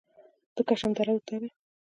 د 0.55 0.57
کشم 0.67 0.91
دره 0.95 1.11
اوږده 1.13 1.37
ده 1.41 1.49